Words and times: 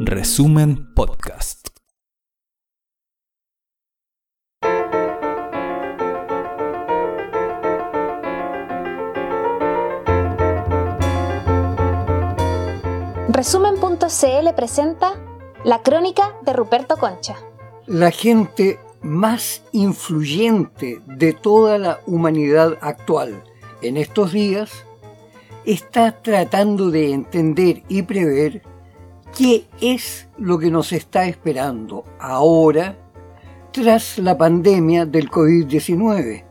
Resumen 0.00 0.92
Podcast. 0.94 1.68
Resumen.cl 13.28 14.54
presenta 14.54 15.14
La 15.64 15.82
crónica 15.82 16.34
de 16.42 16.52
Ruperto 16.52 16.98
Concha. 16.98 17.36
La 17.86 18.10
gente 18.10 18.78
más 19.00 19.62
influyente 19.72 21.00
de 21.06 21.32
toda 21.32 21.78
la 21.78 22.00
humanidad 22.06 22.76
actual 22.82 23.42
en 23.80 23.96
estos 23.96 24.32
días 24.32 24.84
está 25.64 26.12
tratando 26.22 26.90
de 26.90 27.12
entender 27.12 27.82
y 27.88 28.02
prever 28.02 28.62
qué 29.36 29.66
es 29.80 30.28
lo 30.38 30.58
que 30.58 30.70
nos 30.70 30.92
está 30.92 31.26
esperando 31.26 32.04
ahora 32.18 32.96
tras 33.72 34.18
la 34.18 34.36
pandemia 34.36 35.06
del 35.06 35.30
COVID-19. 35.30 36.44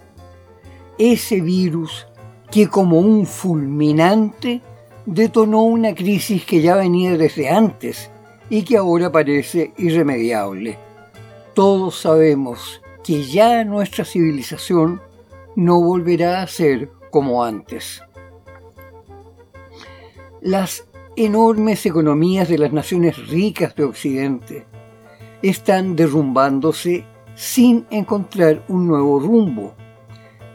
Ese 0.98 1.42
virus 1.42 2.08
que 2.52 2.68
como 2.68 3.00
un 3.00 3.26
fulminante 3.26 4.62
detonó 5.06 5.64
una 5.64 5.94
crisis 5.94 6.46
que 6.46 6.62
ya 6.62 6.76
venía 6.76 7.18
desde 7.18 7.50
antes 7.50 8.10
y 8.50 8.64
que 8.64 8.78
ahora 8.78 9.12
parece 9.12 9.74
irremediable. 9.78 10.78
Todos 11.54 12.00
sabemos 12.00 12.82
que 13.04 13.24
ya 13.24 13.64
nuestra 13.64 14.06
civilización 14.06 15.02
no 15.56 15.82
volverá 15.82 16.42
a 16.42 16.48
ser 16.48 16.90
como 17.12 17.44
antes. 17.44 18.02
Las 20.42 20.88
enormes 21.18 21.86
economías 21.86 22.48
de 22.48 22.58
las 22.58 22.72
naciones 22.72 23.28
ricas 23.28 23.76
de 23.76 23.84
Occidente 23.84 24.66
están 25.42 25.98
derrumbándose 25.98 27.06
sin 27.36 27.86
encontrar 27.90 28.64
un 28.70 28.88
nuevo 28.88 29.20
rumbo 29.20 29.76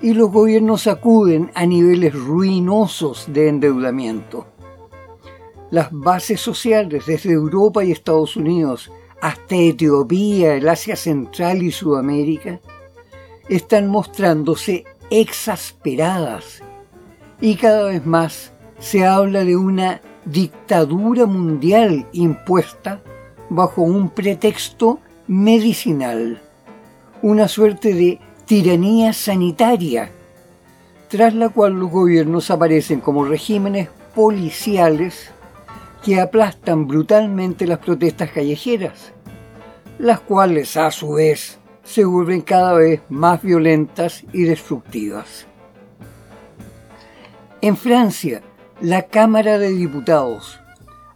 y 0.00 0.14
los 0.14 0.30
gobiernos 0.30 0.86
acuden 0.86 1.50
a 1.54 1.66
niveles 1.66 2.14
ruinosos 2.14 3.26
de 3.28 3.48
endeudamiento. 3.48 4.46
Las 5.70 5.88
bases 5.92 6.40
sociales 6.40 7.04
desde 7.04 7.32
Europa 7.32 7.84
y 7.84 7.92
Estados 7.92 8.36
Unidos 8.36 8.90
hasta 9.20 9.54
Etiopía, 9.54 10.54
el 10.54 10.66
Asia 10.66 10.96
Central 10.96 11.62
y 11.62 11.70
Sudamérica 11.70 12.58
están 13.50 13.88
mostrándose 13.88 14.84
exasperadas 15.10 16.62
y 17.38 17.56
cada 17.56 17.88
vez 17.88 18.06
más 18.06 18.53
se 18.84 19.06
habla 19.06 19.46
de 19.46 19.56
una 19.56 20.02
dictadura 20.26 21.24
mundial 21.24 22.06
impuesta 22.12 23.00
bajo 23.48 23.80
un 23.80 24.10
pretexto 24.10 25.00
medicinal, 25.26 26.42
una 27.22 27.48
suerte 27.48 27.94
de 27.94 28.20
tiranía 28.44 29.14
sanitaria, 29.14 30.10
tras 31.08 31.32
la 31.32 31.48
cual 31.48 31.80
los 31.80 31.90
gobiernos 31.90 32.50
aparecen 32.50 33.00
como 33.00 33.24
regímenes 33.24 33.88
policiales 34.14 35.30
que 36.04 36.20
aplastan 36.20 36.86
brutalmente 36.86 37.66
las 37.66 37.78
protestas 37.78 38.32
callejeras, 38.32 39.14
las 39.98 40.20
cuales 40.20 40.76
a 40.76 40.90
su 40.90 41.14
vez 41.14 41.58
se 41.84 42.04
vuelven 42.04 42.42
cada 42.42 42.74
vez 42.74 43.00
más 43.08 43.40
violentas 43.40 44.24
y 44.34 44.42
destructivas. 44.42 45.46
En 47.62 47.78
Francia, 47.78 48.42
la 48.80 49.02
Cámara 49.02 49.58
de 49.58 49.70
Diputados 49.70 50.58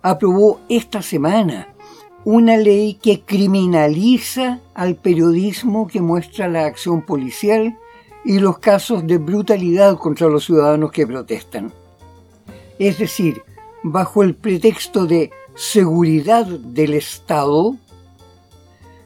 aprobó 0.03 0.61
esta 0.69 1.03
semana 1.03 1.75
una 2.25 2.57
ley 2.57 2.95
que 2.95 3.23
criminaliza 3.23 4.61
al 4.75 4.95
periodismo 4.95 5.89
que 5.89 6.01
muestra 6.01 6.49
la 6.49 6.67
acción 6.67 7.03
policial 7.03 7.77
y 8.25 8.39
los 8.39 8.59
casos 8.59 9.07
de 9.07 9.19
brutalidad 9.19 9.97
contra 9.97 10.29
los 10.29 10.45
ciudadanos 10.45 10.93
que 10.93 11.07
protestan. 11.07 11.73
Es 12.79 12.99
decir, 12.99 13.43
bajo 13.83 14.23
el 14.23 14.35
pretexto 14.35 15.07
de 15.07 15.31
seguridad 15.55 16.47
del 16.47 16.95
Estado, 16.95 17.77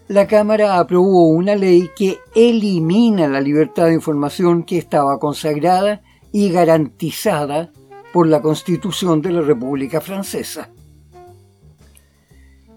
la 0.08 0.26
Cámara 0.26 0.78
aprobó 0.78 1.28
una 1.28 1.54
ley 1.54 1.90
que 1.96 2.18
elimina 2.34 3.28
la 3.28 3.40
libertad 3.40 3.86
de 3.86 3.94
información 3.94 4.62
que 4.62 4.76
estaba 4.76 5.18
consagrada 5.18 6.02
y 6.32 6.50
garantizada 6.50 7.72
por 8.12 8.26
la 8.28 8.42
Constitución 8.42 9.22
de 9.22 9.32
la 9.32 9.40
República 9.40 10.00
Francesa. 10.00 10.68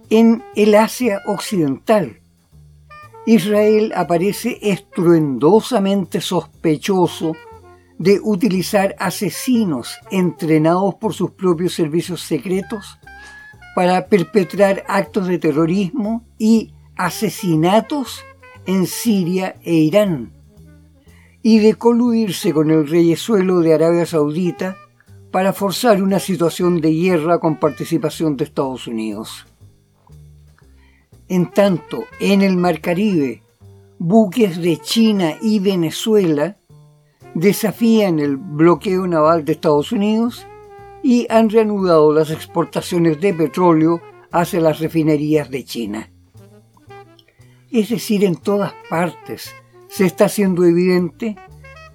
En 0.10 0.44
el 0.56 0.76
Asia 0.76 1.22
Occidental, 1.26 2.22
Israel 3.26 3.92
aparece 3.96 4.60
estruendosamente 4.62 6.22
sospechoso 6.22 7.34
de 7.98 8.20
utilizar 8.22 8.96
asesinos 9.00 9.98
entrenados 10.12 10.96
por 10.96 11.14
sus 11.14 11.32
propios 11.32 11.74
servicios 11.74 12.22
secretos 12.22 13.00
para 13.74 14.08
perpetrar 14.08 14.84
actos 14.88 15.28
de 15.28 15.40
terrorismo 15.40 16.24
y 16.38 16.74
asesinatos 16.96 18.24
en 18.66 18.86
Siria 18.86 19.56
e 19.64 19.74
Irán, 19.74 20.34
y 21.42 21.60
de 21.60 21.76
coluirse 21.76 22.54
con 22.54 22.72
el 22.72 22.88
reyesuelo 22.88 23.60
de 23.60 23.74
Arabia 23.74 24.06
Saudita 24.06 24.78
para 25.36 25.52
forzar 25.52 26.02
una 26.02 26.20
situación 26.20 26.80
de 26.80 26.94
guerra 26.94 27.40
con 27.40 27.58
participación 27.58 28.38
de 28.38 28.46
Estados 28.46 28.88
Unidos. 28.88 29.46
En 31.28 31.52
tanto, 31.52 32.06
en 32.22 32.42
el 32.42 32.56
Mar 32.56 32.80
Caribe, 32.80 33.44
buques 34.00 34.62
de 34.62 34.78
China 34.78 35.34
y 35.42 35.60
Venezuela 35.60 36.56
desafían 37.34 38.20
el 38.20 38.38
bloqueo 38.38 39.08
naval 39.08 39.44
de 39.44 39.52
Estados 39.52 39.92
Unidos 39.92 40.48
y 41.04 41.28
han 41.30 41.50
reanudado 41.50 42.14
las 42.14 42.32
exportaciones 42.32 43.20
de 43.20 43.34
petróleo 43.34 44.02
hacia 44.32 44.62
las 44.62 44.80
refinerías 44.80 45.50
de 45.50 45.66
China. 45.66 46.10
Es 47.70 47.90
decir, 47.90 48.24
en 48.24 48.38
todas 48.38 48.72
partes 48.90 49.54
se 49.90 50.06
está 50.06 50.28
haciendo 50.28 50.64
evidente 50.64 51.36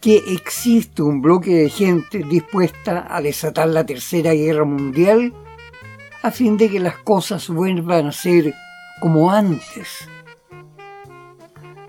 que 0.01 0.17
existe 0.33 1.03
un 1.03 1.21
bloque 1.21 1.55
de 1.55 1.69
gente 1.69 2.25
dispuesta 2.25 3.07
a 3.09 3.21
desatar 3.21 3.69
la 3.69 3.85
Tercera 3.85 4.33
Guerra 4.33 4.65
Mundial 4.65 5.35
a 6.23 6.31
fin 6.31 6.57
de 6.57 6.71
que 6.71 6.81
las 6.81 6.99
cosas 6.99 7.49
vuelvan 7.49 8.07
a 8.07 8.13
ser 8.13 8.55
como 9.01 9.31
antes. 9.31 10.09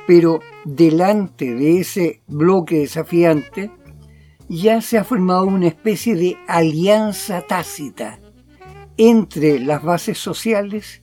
Pero 0.07 0.39
delante 0.65 1.53
de 1.53 1.79
ese 1.79 2.21
bloque 2.27 2.79
desafiante 2.79 3.71
ya 4.49 4.81
se 4.81 4.97
ha 4.97 5.05
formado 5.05 5.45
una 5.45 5.67
especie 5.67 6.15
de 6.15 6.37
alianza 6.47 7.41
tácita 7.41 8.19
entre 8.97 9.59
las 9.59 9.81
bases 9.83 10.17
sociales 10.17 11.01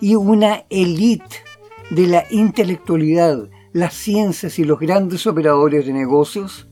y 0.00 0.14
una 0.14 0.64
élite 0.70 1.42
de 1.90 2.06
la 2.06 2.24
intelectualidad 2.30 3.48
las 3.76 3.92
ciencias 3.92 4.58
y 4.58 4.64
los 4.64 4.80
grandes 4.80 5.26
operadores 5.26 5.84
de 5.84 5.92
negocios 5.92 6.66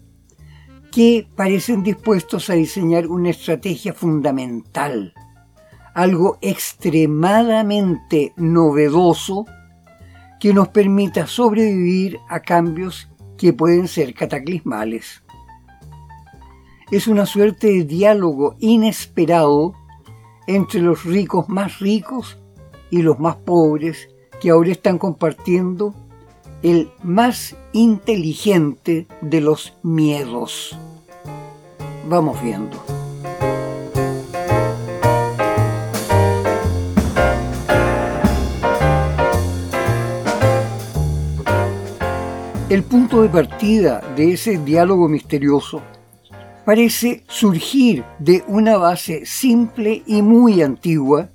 que 0.91 1.29
parecen 1.37 1.83
dispuestos 1.83 2.49
a 2.49 2.55
diseñar 2.55 3.09
una 3.09 3.29
estrategia 3.29 3.93
fundamental, 3.93 5.13
algo 5.95 6.39
extremadamente 6.41 8.33
novedoso 8.39 9.45
que 10.41 10.55
nos 10.55 10.69
permita 10.69 11.27
sobrevivir 11.27 12.21
a 12.27 12.41
cambios 12.41 13.11
que 13.37 13.53
pueden 13.53 13.87
ser 13.87 14.15
cataclismales. 14.15 15.23
Es 16.91 17.07
una 17.07 17.27
suerte 17.27 17.67
de 17.67 17.85
diálogo 17.85 18.57
inesperado 18.61 19.75
entre 20.47 20.81
los 20.81 21.05
ricos 21.05 21.51
más 21.51 21.81
ricos 21.81 22.39
y 22.91 23.03
los 23.03 23.21
más 23.21 23.37
pobres 23.37 24.09
que 24.41 24.49
ahora 24.49 24.73
están 24.73 24.97
compartiendo 24.97 25.95
el 26.65 26.91
más 27.03 27.55
inteligente 27.75 29.07
de 29.21 29.43
los 29.43 29.75
miedos. 29.83 30.75
Vamos 32.09 32.43
viendo. 32.43 32.83
El 42.71 42.83
punto 42.83 43.21
de 43.21 43.29
partida 43.29 44.01
de 44.17 44.33
ese 44.33 44.57
diálogo 44.57 45.07
misterioso 45.07 45.83
parece 46.65 47.25
surgir 47.29 48.05
de 48.19 48.43
una 48.49 48.79
base 48.79 49.27
simple 49.27 50.03
y 50.07 50.23
muy 50.23 50.63
antigua 50.63 51.29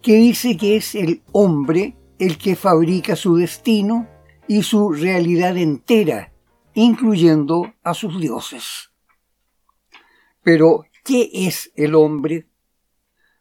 que 0.00 0.14
dice 0.14 0.56
que 0.56 0.76
es 0.76 0.94
el 0.94 1.20
hombre 1.32 1.94
el 2.18 2.38
que 2.38 2.56
fabrica 2.56 3.16
su 3.16 3.36
destino 3.36 4.15
y 4.48 4.62
su 4.62 4.90
realidad 4.92 5.56
entera, 5.56 6.32
incluyendo 6.74 7.74
a 7.82 7.94
sus 7.94 8.20
dioses. 8.20 8.90
Pero, 10.42 10.84
¿qué 11.04 11.30
es 11.32 11.72
el 11.74 11.94
hombre? 11.94 12.46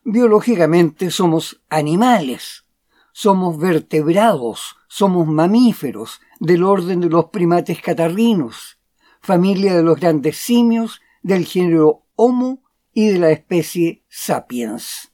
Biológicamente 0.04 1.12
somos 1.12 1.62
animales, 1.70 2.66
somos 3.12 3.58
vertebrados, 3.58 4.76
somos 4.88 5.28
mamíferos 5.28 6.22
del 6.40 6.64
orden 6.64 7.00
de 7.02 7.10
los 7.10 7.26
primates 7.26 7.82
catarrinos, 7.82 8.80
familia 9.22 9.76
de 9.76 9.84
los 9.84 10.00
grandes 10.00 10.38
simios 10.38 11.02
del 11.22 11.46
género 11.46 12.04
Homo 12.16 12.64
y 12.94 13.08
de 13.08 13.20
la 13.20 13.32
especie 13.32 14.04
Sapiens. 14.08 15.12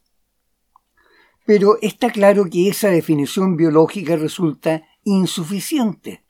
Pero 1.44 1.78
está 1.82 2.10
claro 2.10 2.44
que 2.50 2.68
esa 2.68 2.88
definición 2.88 3.56
biológica 3.56 4.16
resulta 4.16 4.84
insuficiente. 5.04 6.24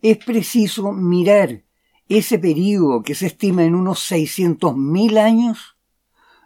Es 0.00 0.18
preciso 0.18 0.92
mirar 0.92 1.64
ese 2.08 2.38
periodo 2.38 3.02
que 3.02 3.14
se 3.14 3.26
estima 3.26 3.64
en 3.64 3.74
unos 3.74 4.10
600.000 4.10 5.18
años, 5.18 5.76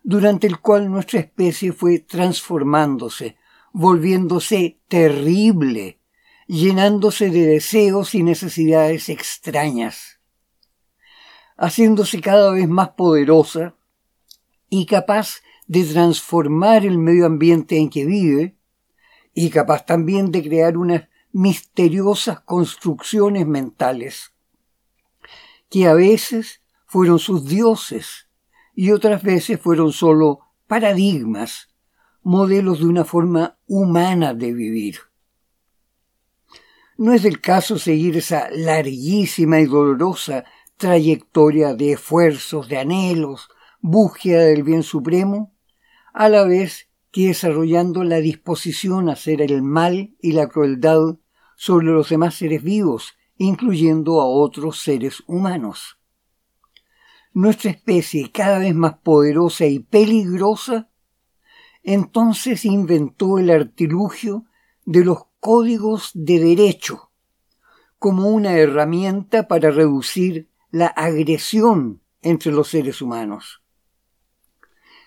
durante 0.03 0.47
el 0.47 0.61
cual 0.61 0.91
nuestra 0.91 1.21
especie 1.21 1.73
fue 1.73 1.99
transformándose, 1.99 3.37
volviéndose 3.73 4.81
terrible, 4.89 6.01
llenándose 6.47 7.31
de 7.31 7.47
deseos 7.47 8.15
y 8.15 8.23
necesidades 8.23 9.09
extrañas, 9.09 10.21
haciéndose 11.57 12.21
cada 12.21 12.53
vez 12.53 12.69
más 12.69 12.91
poderosa 12.91 13.75
y 14.69 14.87
capaz 14.87 15.41
de 15.67 15.83
transformar 15.85 16.87
el 16.87 16.99
medio 16.99 17.27
ambiente 17.27 17.79
en 17.79 17.91
que 17.91 18.05
vive, 18.05 18.57
y 19.35 19.51
capaz 19.51 19.85
también 19.85 20.31
de 20.31 20.43
crear 20.43 20.79
unas 20.79 21.09
misteriosas 21.37 22.41
construcciones 22.41 23.47
mentales, 23.47 24.33
que 25.69 25.87
a 25.87 25.93
veces 25.93 26.63
fueron 26.87 27.19
sus 27.19 27.45
dioses 27.45 28.31
y 28.75 28.91
otras 28.93 29.23
veces 29.23 29.61
fueron 29.61 29.93
sólo 29.93 30.41
paradigmas, 30.67 31.69
modelos 32.23 32.79
de 32.79 32.87
una 32.87 33.05
forma 33.05 33.59
humana 33.67 34.33
de 34.33 34.55
vivir. 34.55 34.97
No 36.97 37.13
es 37.13 37.23
del 37.23 37.43
caso 37.43 37.79
seguir 37.79 38.17
esa 38.17 38.49
larguísima 38.51 39.61
y 39.61 39.67
dolorosa 39.67 40.47
trayectoria 40.79 41.75
de 41.75 41.93
esfuerzos, 41.93 42.67
de 42.67 42.79
anhelos, 42.79 43.51
búsqueda 43.83 44.41
del 44.41 44.63
bien 44.63 44.83
supremo, 44.83 45.55
a 46.15 46.31
la 46.31 46.45
vez 46.45 46.89
que 47.11 47.27
desarrollando 47.27 48.05
la 48.05 48.21
disposición 48.21 49.11
a 49.11 49.13
hacer 49.13 49.43
el 49.43 49.61
mal 49.61 50.17
y 50.23 50.33
la 50.33 50.49
crueldad 50.49 51.19
sobre 51.57 51.87
los 51.87 52.11
demás 52.11 52.37
seres 52.37 52.63
vivos, 52.63 53.15
incluyendo 53.37 54.21
a 54.21 54.27
otros 54.27 54.81
seres 54.81 55.23
humanos. 55.27 55.99
Nuestra 57.33 57.71
especie, 57.71 58.31
cada 58.31 58.61
vez 58.61 58.75
más 58.75 58.99
poderosa 58.99 59.67
y 59.67 59.81
peligrosa, 59.81 60.89
entonces 61.83 62.65
inventó 62.65 63.39
el 63.39 63.51
artilugio 63.51 64.45
de 64.85 65.05
los 65.05 65.25
códigos 65.41 66.13
de 66.15 66.39
derecho 66.39 67.11
como 67.99 68.29
una 68.29 68.57
herramienta 68.57 69.49
para 69.49 69.71
reducir 69.71 70.49
la 70.71 70.87
agresión 70.87 72.03
entre 72.23 72.53
los 72.53 72.69
seres 72.69 73.01
humanos. 73.01 73.63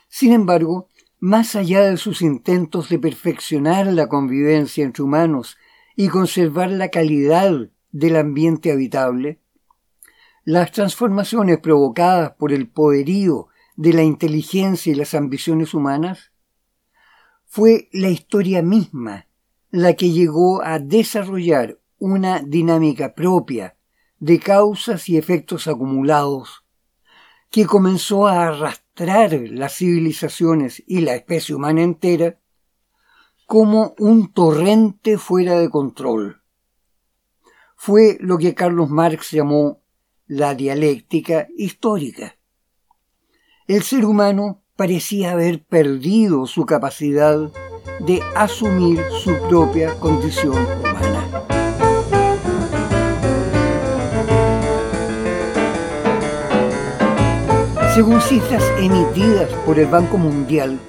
Sin 0.07 0.33
embargo, 0.33 0.87
más 1.19 1.55
allá 1.55 1.81
de 1.81 1.97
sus 1.97 2.21
intentos 2.21 2.89
de 2.89 2.97
perfeccionar 2.97 3.87
la 3.87 4.07
convivencia 4.07 4.83
entre 4.83 5.03
humanos 5.03 5.57
y 5.99 6.07
conservar 6.07 6.71
la 6.71 6.87
calidad 6.87 7.71
del 7.91 8.15
ambiente 8.15 8.71
habitable, 8.71 9.41
las 10.45 10.71
transformaciones 10.71 11.59
provocadas 11.59 12.31
por 12.39 12.53
el 12.53 12.69
poderío 12.69 13.49
de 13.75 13.91
la 13.91 14.03
inteligencia 14.03 14.93
y 14.93 14.95
las 14.95 15.13
ambiciones 15.13 15.73
humanas, 15.73 16.31
fue 17.47 17.89
la 17.91 18.07
historia 18.07 18.61
misma 18.61 19.27
la 19.71 19.95
que 19.95 20.11
llegó 20.11 20.63
a 20.63 20.79
desarrollar 20.79 21.81
una 21.97 22.39
dinámica 22.39 23.13
propia 23.13 23.75
de 24.19 24.39
causas 24.39 25.09
y 25.09 25.17
efectos 25.17 25.67
acumulados 25.67 26.63
que 27.49 27.65
comenzó 27.65 28.25
a 28.25 28.47
arrastrar 28.47 29.33
las 29.33 29.75
civilizaciones 29.75 30.81
y 30.87 31.01
la 31.01 31.15
especie 31.15 31.55
humana 31.55 31.83
entera 31.83 32.39
como 33.49 33.95
un 33.97 34.31
torrente 34.31 35.17
fuera 35.17 35.59
de 35.59 35.71
control. 35.71 36.43
Fue 37.75 38.15
lo 38.19 38.37
que 38.37 38.53
Carlos 38.53 38.91
Marx 38.91 39.31
llamó 39.31 39.81
la 40.27 40.53
dialéctica 40.53 41.47
histórica. 41.57 42.35
El 43.65 43.81
ser 43.81 44.05
humano 44.05 44.61
parecía 44.75 45.31
haber 45.31 45.65
perdido 45.65 46.45
su 46.45 46.67
capacidad 46.67 47.51
de 48.01 48.21
asumir 48.35 49.01
su 49.23 49.35
propia 49.49 49.95
condición 49.95 50.55
humana. 50.55 51.27
Según 57.95 58.21
cifras 58.21 58.63
emitidas 58.77 59.51
por 59.65 59.79
el 59.79 59.87
Banco 59.87 60.19
Mundial, 60.19 60.79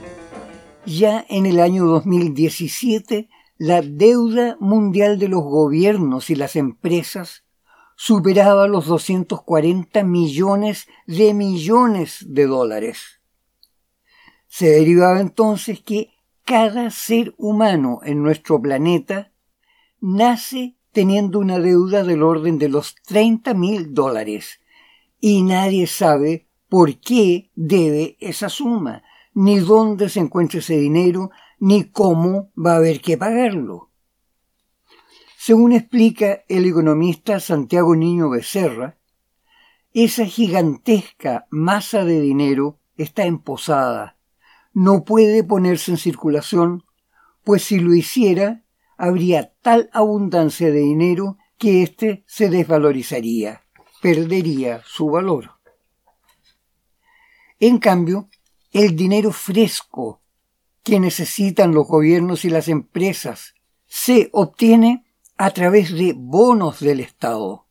ya 0.90 1.24
en 1.28 1.46
el 1.46 1.60
año 1.60 1.86
2017 1.86 3.28
la 3.58 3.82
deuda 3.82 4.56
mundial 4.60 5.18
de 5.18 5.28
los 5.28 5.42
gobiernos 5.42 6.30
y 6.30 6.34
las 6.34 6.56
empresas 6.56 7.44
superaba 7.96 8.66
los 8.66 8.86
240 8.86 10.02
millones 10.04 10.88
de 11.06 11.34
millones 11.34 12.24
de 12.26 12.46
dólares. 12.46 13.20
Se 14.48 14.70
derivaba 14.70 15.20
entonces 15.20 15.80
que 15.80 16.10
cada 16.44 16.90
ser 16.90 17.34
humano 17.36 18.00
en 18.02 18.22
nuestro 18.22 18.60
planeta 18.60 19.32
nace 20.00 20.76
teniendo 20.92 21.38
una 21.38 21.58
deuda 21.58 22.02
del 22.02 22.22
orden 22.22 22.58
de 22.58 22.68
los 22.68 22.96
30 23.06 23.54
mil 23.54 23.94
dólares 23.94 24.60
y 25.20 25.42
nadie 25.42 25.86
sabe 25.86 26.48
por 26.68 26.98
qué 26.98 27.50
debe 27.54 28.16
esa 28.20 28.48
suma, 28.48 29.02
ni 29.34 29.58
dónde 29.58 30.08
se 30.08 30.20
encuentra 30.20 30.60
ese 30.60 30.76
dinero, 30.76 31.30
ni 31.58 31.84
cómo 31.84 32.50
va 32.56 32.72
a 32.72 32.76
haber 32.76 33.00
que 33.00 33.16
pagarlo. 33.16 33.90
Según 35.38 35.72
explica 35.72 36.44
el 36.48 36.66
economista 36.66 37.40
Santiago 37.40 37.96
Niño 37.96 38.30
Becerra, 38.30 38.98
esa 39.92 40.24
gigantesca 40.24 41.46
masa 41.50 42.04
de 42.04 42.20
dinero 42.20 42.78
está 42.96 43.24
emposada 43.24 44.20
no 44.72 45.04
puede 45.04 45.42
ponerse 45.42 45.90
en 45.90 45.98
circulación, 45.98 46.84
pues 47.44 47.64
si 47.64 47.78
lo 47.80 47.94
hiciera, 47.94 48.64
habría 48.96 49.52
tal 49.62 49.90
abundancia 49.92 50.70
de 50.70 50.80
dinero 50.80 51.38
que 51.58 51.82
éste 51.82 52.24
se 52.26 52.48
desvalorizaría, 52.50 53.62
perdería 54.00 54.82
su 54.84 55.10
valor. 55.10 55.52
En 57.58 57.78
cambio, 57.78 58.28
el 58.72 58.96
dinero 58.96 59.32
fresco 59.32 60.20
que 60.82 61.00
necesitan 61.00 61.72
los 61.72 61.86
gobiernos 61.86 62.44
y 62.44 62.50
las 62.50 62.68
empresas 62.68 63.54
se 63.86 64.30
obtiene 64.32 65.04
a 65.36 65.50
través 65.50 65.92
de 65.92 66.14
bonos 66.16 66.80
del 66.80 67.00
Estado, 67.00 67.66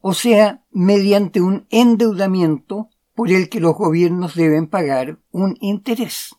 o 0.00 0.14
sea, 0.14 0.64
mediante 0.70 1.40
un 1.40 1.66
endeudamiento 1.70 2.90
por 3.14 3.30
el 3.30 3.48
que 3.48 3.60
los 3.60 3.74
gobiernos 3.74 4.34
deben 4.34 4.66
pagar 4.66 5.18
un 5.30 5.56
interés. 5.60 6.36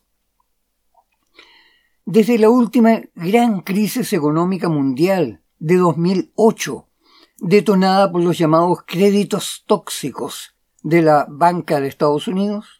Desde 2.04 2.38
la 2.38 2.50
última 2.50 3.02
gran 3.14 3.62
crisis 3.62 4.12
económica 4.12 4.68
mundial 4.68 5.42
de 5.58 5.76
2008, 5.76 6.86
detonada 7.38 8.12
por 8.12 8.22
los 8.22 8.38
llamados 8.38 8.80
créditos 8.86 9.64
tóxicos 9.66 10.54
de 10.82 11.02
la 11.02 11.26
banca 11.28 11.80
de 11.80 11.88
Estados 11.88 12.28
Unidos, 12.28 12.75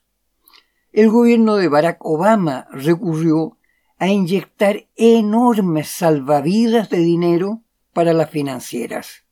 el 0.97 1.11
gobierno 1.11 1.57
de 1.57 1.69
Barack 1.69 1.99
Obama 2.07 2.69
recurrió 2.71 3.59
a 3.99 4.09
inyectar 4.09 4.87
enormes 4.97 5.89
salvavidas 5.89 6.89
de 6.89 6.97
dinero 7.01 7.63
para 7.93 8.15
las 8.15 8.31
financieras. 8.31 9.27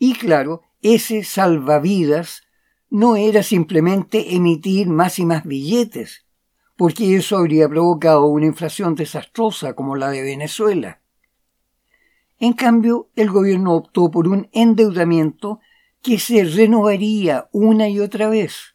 Y 0.00 0.14
claro, 0.14 0.62
ese 0.80 1.22
salvavidas 1.22 2.42
no 2.90 3.14
era 3.14 3.44
simplemente 3.44 4.34
emitir 4.34 4.88
más 4.88 5.20
y 5.20 5.26
más 5.26 5.44
billetes, 5.44 6.26
porque 6.76 7.14
eso 7.14 7.36
habría 7.36 7.68
provocado 7.68 8.26
una 8.26 8.46
inflación 8.46 8.96
desastrosa 8.96 9.74
como 9.74 9.94
la 9.94 10.10
de 10.10 10.22
Venezuela. 10.22 11.02
En 12.40 12.54
cambio, 12.54 13.10
el 13.14 13.30
gobierno 13.30 13.74
optó 13.74 14.10
por 14.10 14.26
un 14.26 14.48
endeudamiento 14.50 15.60
que 16.02 16.18
se 16.18 16.42
renovaría 16.42 17.48
una 17.52 17.88
y 17.88 18.00
otra 18.00 18.28
vez, 18.28 18.71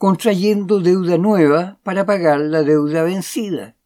contrayendo 0.00 0.80
deuda 0.80 1.18
nueva 1.18 1.78
para 1.82 2.06
pagar 2.06 2.40
la 2.40 2.62
deuda 2.62 3.02
vencida, 3.02 3.76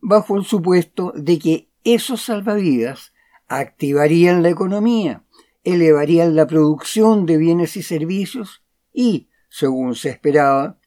bajo 0.00 0.38
el 0.38 0.44
supuesto 0.46 1.12
de 1.14 1.38
que 1.38 1.68
esos 1.84 2.22
salvavidas 2.22 3.12
activarían 3.46 4.42
la 4.42 4.48
economía, 4.48 5.22
elevarían 5.62 6.34
la 6.34 6.46
producción 6.46 7.26
de 7.26 7.36
bienes 7.36 7.76
y 7.76 7.82
servicios 7.82 8.62
y, 8.90 9.28
según 9.50 9.96
se 9.96 10.08
esperaba, 10.08 10.78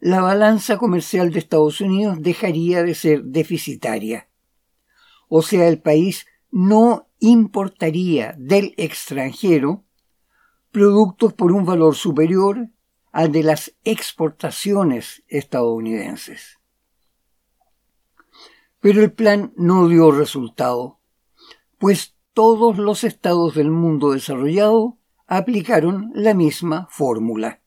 la 0.00 0.20
balanza 0.20 0.76
comercial 0.76 1.30
de 1.30 1.38
Estados 1.38 1.80
Unidos 1.80 2.20
dejaría 2.20 2.82
de 2.82 2.96
ser 2.96 3.22
deficitaria. 3.22 4.28
O 5.28 5.40
sea, 5.40 5.68
el 5.68 5.80
país 5.80 6.26
no 6.50 7.06
importaría 7.20 8.34
del 8.36 8.74
extranjero 8.76 9.84
productos 10.72 11.32
por 11.32 11.52
un 11.52 11.64
valor 11.64 11.94
superior 11.94 12.70
al 13.12 13.32
de 13.32 13.42
las 13.42 13.74
exportaciones 13.84 15.22
estadounidenses. 15.28 16.58
Pero 18.80 19.02
el 19.02 19.12
plan 19.12 19.52
no 19.56 19.88
dio 19.88 20.10
resultado, 20.10 21.00
pues 21.78 22.16
todos 22.32 22.78
los 22.78 23.04
estados 23.04 23.54
del 23.54 23.70
mundo 23.70 24.12
desarrollado 24.12 24.98
aplicaron 25.26 26.10
la 26.14 26.34
misma 26.34 26.88
fórmula. 26.90 27.60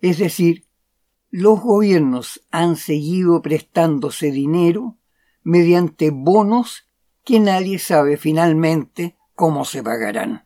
Es 0.00 0.18
decir, 0.18 0.66
los 1.30 1.60
gobiernos 1.60 2.44
han 2.50 2.76
seguido 2.76 3.42
prestándose 3.42 4.30
dinero 4.30 4.98
mediante 5.42 6.10
bonos 6.10 6.88
que 7.24 7.40
nadie 7.40 7.78
sabe 7.78 8.16
finalmente 8.16 9.16
cómo 9.34 9.64
se 9.64 9.82
pagarán. 9.82 10.45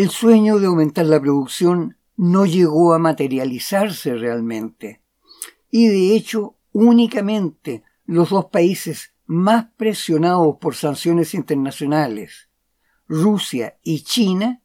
El 0.00 0.08
sueño 0.08 0.58
de 0.58 0.66
aumentar 0.66 1.04
la 1.04 1.20
producción 1.20 1.98
no 2.16 2.46
llegó 2.46 2.94
a 2.94 2.98
materializarse 2.98 4.14
realmente, 4.14 5.02
y 5.70 5.88
de 5.88 6.16
hecho 6.16 6.56
únicamente 6.72 7.84
los 8.06 8.30
dos 8.30 8.46
países 8.46 9.12
más 9.26 9.66
presionados 9.76 10.56
por 10.58 10.74
sanciones 10.74 11.34
internacionales, 11.34 12.48
Rusia 13.08 13.76
y 13.82 14.00
China, 14.00 14.62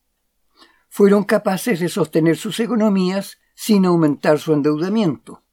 fueron 0.88 1.26
capaces 1.26 1.82
de 1.82 1.90
sostener 1.90 2.38
sus 2.38 2.62
economías 2.62 3.38
sin 3.56 3.86
aumentar 3.86 4.40
su 4.40 4.54
endeudamiento. 4.54 5.44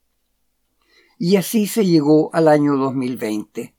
Y 1.19 1.35
así 1.35 1.67
se 1.67 1.85
llegó 1.85 2.33
al 2.33 2.47
año 2.47 2.77
2020. 2.77 3.75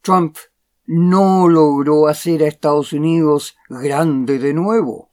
Trump 0.00 0.38
no 0.86 1.50
logró 1.50 2.08
hacer 2.08 2.42
a 2.42 2.48
Estados 2.48 2.94
Unidos 2.94 3.58
grande 3.68 4.38
de 4.38 4.54
nuevo. 4.54 5.07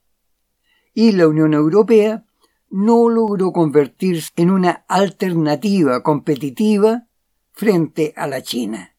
Y 0.95 1.11
la 1.11 1.27
Unión 1.27 1.53
Europea 1.53 2.25
no 2.71 3.07
logró 3.09 3.51
convertirse 3.51 4.31
en 4.37 4.49
una 4.49 4.83
alternativa 4.87 6.01
competitiva 6.01 7.07
frente 7.51 8.13
a 8.17 8.25
la 8.25 8.41
China. 8.41 8.95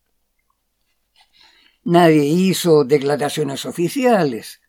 Nadie 1.82 2.24
hizo 2.24 2.84
declaraciones 2.84 3.66
oficiales, 3.66 4.60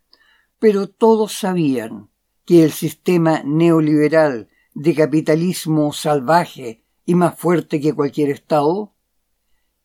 pero 0.58 0.88
todos 0.88 1.34
sabían 1.34 2.10
que 2.46 2.64
el 2.64 2.72
sistema 2.72 3.44
neoliberal 3.44 4.50
de 4.74 4.96
capitalismo 4.96 5.92
salvaje 5.92 6.84
y 7.06 7.16
más 7.16 7.40
fuerte 7.40 7.82
que 7.82 7.94
cualquier 7.94 8.30
Estado, 8.30 8.94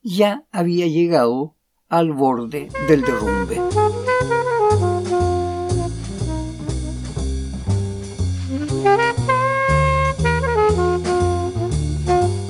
ya 0.02 0.44
había 0.50 0.86
llegado 0.86 1.56
al 1.88 2.12
borde 2.12 2.68
del 2.88 3.02
derrumbe. 3.02 4.01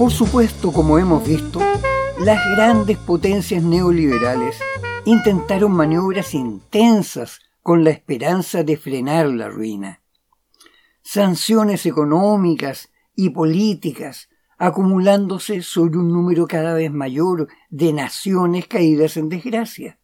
Por 0.02 0.10
supuesto, 0.10 0.72
como 0.72 0.98
hemos 0.98 1.24
visto, 1.24 1.60
las 2.18 2.44
grandes 2.56 2.98
potencias 2.98 3.62
neoliberales 3.62 4.58
intentaron 5.04 5.70
maniobras 5.70 6.34
intensas 6.34 7.38
con 7.62 7.84
la 7.84 7.90
esperanza 7.90 8.64
de 8.64 8.76
frenar 8.76 9.28
la 9.28 9.48
ruina 9.48 10.02
sanciones 11.02 11.86
económicas 11.86 12.90
y 13.14 13.30
políticas 13.30 14.28
acumulándose 14.58 15.62
sobre 15.62 15.98
un 15.98 16.12
número 16.12 16.48
cada 16.48 16.74
vez 16.74 16.90
mayor 16.90 17.46
de 17.70 17.92
naciones 17.92 18.66
caídas 18.66 19.16
en 19.16 19.28
desgracia. 19.28 20.00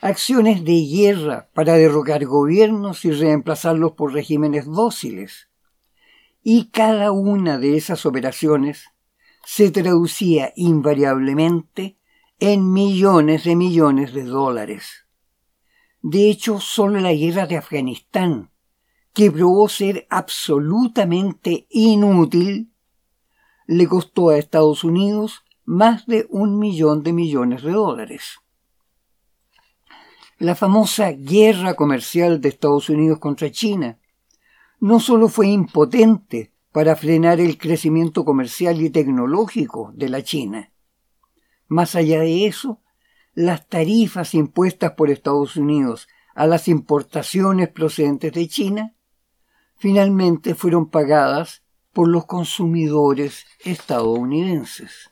Acciones 0.00 0.64
de 0.64 0.86
guerra 0.86 1.50
para 1.52 1.74
derrocar 1.74 2.24
gobiernos 2.24 3.04
y 3.04 3.10
reemplazarlos 3.10 3.92
por 3.92 4.14
regímenes 4.14 4.64
dóciles. 4.64 5.50
Y 6.42 6.70
cada 6.70 7.12
una 7.12 7.58
de 7.58 7.76
esas 7.76 8.06
operaciones 8.06 8.86
se 9.44 9.70
traducía 9.70 10.52
invariablemente 10.56 11.98
en 12.38 12.72
millones 12.72 13.44
de 13.44 13.56
millones 13.56 14.12
de 14.12 14.24
dólares. 14.24 15.06
De 16.00 16.28
hecho, 16.28 16.58
solo 16.60 17.00
la 17.00 17.12
guerra 17.12 17.46
de 17.46 17.56
Afganistán 17.56 18.52
que 19.12 19.30
probó 19.30 19.68
ser 19.68 20.06
absolutamente 20.10 21.66
inútil, 21.70 22.72
le 23.66 23.86
costó 23.86 24.30
a 24.30 24.38
Estados 24.38 24.84
Unidos 24.84 25.44
más 25.64 26.06
de 26.06 26.26
un 26.30 26.58
millón 26.58 27.02
de 27.02 27.12
millones 27.12 27.62
de 27.62 27.72
dólares. 27.72 28.38
La 30.38 30.54
famosa 30.54 31.12
guerra 31.12 31.74
comercial 31.74 32.40
de 32.40 32.48
Estados 32.48 32.88
Unidos 32.88 33.18
contra 33.18 33.50
China 33.50 33.98
no 34.80 34.98
solo 34.98 35.28
fue 35.28 35.48
impotente 35.48 36.51
para 36.72 36.96
frenar 36.96 37.38
el 37.38 37.58
crecimiento 37.58 38.24
comercial 38.24 38.80
y 38.80 38.88
tecnológico 38.88 39.92
de 39.94 40.08
la 40.08 40.22
China. 40.22 40.72
Más 41.68 41.94
allá 41.94 42.20
de 42.20 42.46
eso, 42.46 42.80
las 43.34 43.68
tarifas 43.68 44.34
impuestas 44.34 44.92
por 44.92 45.10
Estados 45.10 45.56
Unidos 45.56 46.08
a 46.34 46.46
las 46.46 46.68
importaciones 46.68 47.68
procedentes 47.68 48.32
de 48.32 48.48
China 48.48 48.94
finalmente 49.76 50.54
fueron 50.54 50.88
pagadas 50.88 51.62
por 51.92 52.08
los 52.08 52.24
consumidores 52.24 53.44
estadounidenses. 53.64 55.10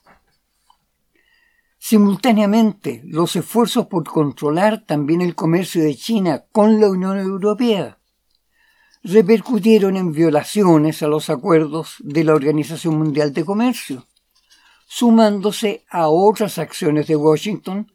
Simultáneamente, 1.78 3.02
los 3.04 3.36
esfuerzos 3.36 3.86
por 3.86 4.04
controlar 4.04 4.84
también 4.86 5.20
el 5.20 5.34
comercio 5.34 5.82
de 5.82 5.94
China 5.94 6.44
con 6.52 6.80
la 6.80 6.88
Unión 6.88 7.18
Europea 7.18 8.00
repercutieron 9.02 9.97
en 9.97 10.12
violaciones 10.12 11.02
a 11.02 11.09
los 11.09 11.30
acuerdos 11.30 11.97
de 12.00 12.25
la 12.25 12.35
Organización 12.35 12.99
Mundial 12.99 13.33
de 13.33 13.45
Comercio, 13.45 14.07
sumándose 14.87 15.85
a 15.88 16.09
otras 16.09 16.59
acciones 16.59 17.07
de 17.07 17.16
Washington 17.16 17.90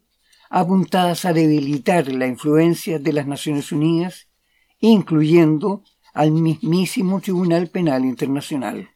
apuntadas 0.48 1.24
a 1.24 1.32
debilitar 1.32 2.08
la 2.08 2.26
influencia 2.26 2.98
de 2.98 3.12
las 3.12 3.26
Naciones 3.26 3.72
Unidas, 3.72 4.28
incluyendo 4.80 5.82
al 6.14 6.32
mismísimo 6.32 7.20
Tribunal 7.20 7.68
Penal 7.68 8.04
Internacional. 8.04 8.90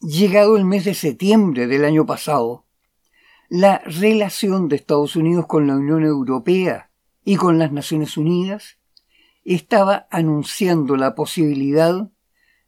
Llegado 0.00 0.56
el 0.56 0.64
mes 0.64 0.84
de 0.84 0.94
septiembre 0.94 1.66
del 1.66 1.84
año 1.84 2.06
pasado, 2.06 2.66
la 3.48 3.78
relación 3.78 4.68
de 4.68 4.76
Estados 4.76 5.16
Unidos 5.16 5.46
con 5.46 5.66
la 5.66 5.74
Unión 5.74 6.04
Europea 6.04 6.90
y 7.24 7.36
con 7.36 7.58
las 7.58 7.72
Naciones 7.72 8.16
Unidas 8.16 8.79
estaba 9.44 10.06
anunciando 10.10 10.96
la 10.96 11.14
posibilidad 11.14 12.10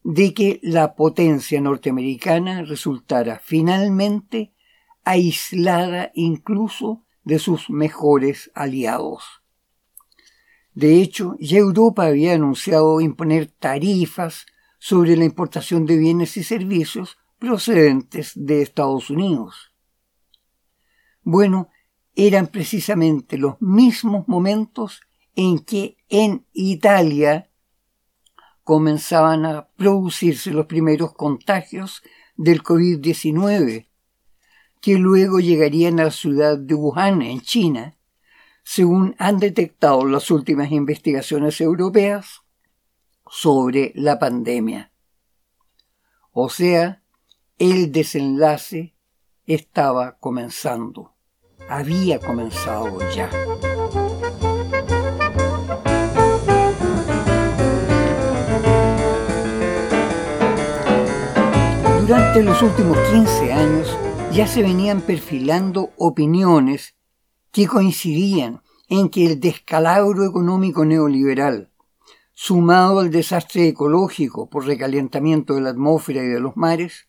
de 0.04 0.34
que 0.34 0.60
la 0.62 0.94
potencia 0.94 1.60
norteamericana 1.60 2.62
resultara 2.62 3.38
finalmente 3.38 4.52
aislada 5.04 6.10
incluso 6.14 7.04
de 7.24 7.38
sus 7.38 7.70
mejores 7.70 8.50
aliados. 8.54 9.42
De 10.74 11.00
hecho, 11.00 11.36
ya 11.38 11.58
Europa 11.58 12.06
había 12.06 12.34
anunciado 12.34 13.00
imponer 13.00 13.46
tarifas 13.46 14.46
sobre 14.78 15.16
la 15.16 15.24
importación 15.24 15.86
de 15.86 15.98
bienes 15.98 16.36
y 16.36 16.42
servicios 16.42 17.18
procedentes 17.38 18.32
de 18.34 18.62
Estados 18.62 19.10
Unidos. 19.10 19.72
Bueno, 21.22 21.68
eran 22.14 22.48
precisamente 22.48 23.38
los 23.38 23.60
mismos 23.60 24.26
momentos 24.28 25.02
en 25.34 25.58
que 25.60 25.96
en 26.08 26.46
Italia 26.52 27.50
comenzaban 28.64 29.44
a 29.44 29.68
producirse 29.76 30.50
los 30.50 30.66
primeros 30.66 31.14
contagios 31.14 32.02
del 32.36 32.62
COVID-19, 32.62 33.88
que 34.80 34.98
luego 34.98 35.40
llegarían 35.40 36.00
a 36.00 36.04
la 36.04 36.10
ciudad 36.10 36.58
de 36.58 36.74
Wuhan, 36.74 37.22
en 37.22 37.40
China, 37.40 37.96
según 38.64 39.14
han 39.18 39.38
detectado 39.38 40.06
las 40.06 40.30
últimas 40.30 40.70
investigaciones 40.70 41.60
europeas 41.60 42.42
sobre 43.28 43.92
la 43.94 44.18
pandemia. 44.18 44.92
O 46.30 46.48
sea, 46.48 47.02
el 47.58 47.92
desenlace 47.92 48.96
estaba 49.46 50.18
comenzando, 50.18 51.14
había 51.68 52.18
comenzado 52.18 52.98
ya. 53.14 53.30
Durante 62.02 62.42
los 62.42 62.60
últimos 62.62 62.98
15 63.12 63.52
años 63.52 63.96
ya 64.32 64.48
se 64.48 64.60
venían 64.60 65.02
perfilando 65.02 65.90
opiniones 65.96 66.96
que 67.52 67.68
coincidían 67.68 68.60
en 68.88 69.08
que 69.08 69.24
el 69.24 69.38
descalabro 69.38 70.24
económico 70.24 70.84
neoliberal, 70.84 71.70
sumado 72.32 72.98
al 72.98 73.12
desastre 73.12 73.68
ecológico 73.68 74.50
por 74.50 74.66
recalentamiento 74.66 75.54
de 75.54 75.60
la 75.60 75.70
atmósfera 75.70 76.24
y 76.24 76.26
de 76.26 76.40
los 76.40 76.56
mares, 76.56 77.06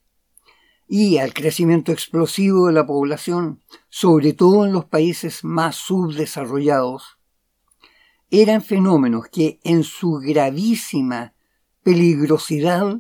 y 0.88 1.18
al 1.18 1.34
crecimiento 1.34 1.92
explosivo 1.92 2.68
de 2.68 2.74
la 2.74 2.86
población, 2.86 3.64
sobre 3.90 4.34
todo 4.34 4.64
en 4.64 4.74
los 4.74 4.86
países 4.86 5.44
más 5.44 5.76
subdesarrollados, 5.76 7.18
eran 8.30 8.62
fenómenos 8.62 9.26
que 9.32 9.60
en 9.64 9.84
su 9.84 10.20
gravísima 10.24 11.34
peligrosidad, 11.82 13.00